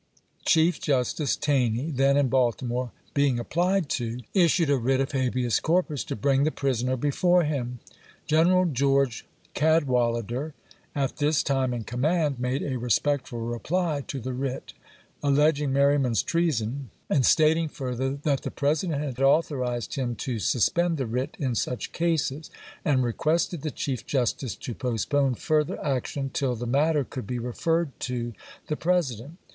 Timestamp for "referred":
27.37-27.91